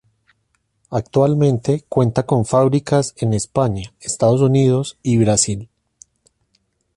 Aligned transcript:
Actualmente 0.89 1.85
cuenta 1.87 2.25
con 2.25 2.43
fábricas 2.43 3.13
en 3.17 3.35
España, 3.35 3.93
Estados 3.99 4.41
Unidos 4.41 4.97
y 5.03 5.19
Brasil. 5.19 5.69